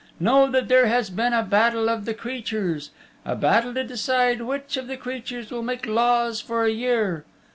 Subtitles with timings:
[0.19, 2.89] Know that there has been a battle of the creatures
[3.23, 7.23] a battle to decide which of the creatures will make laws for a year.